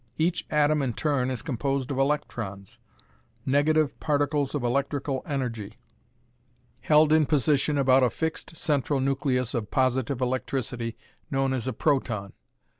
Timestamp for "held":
6.79-7.13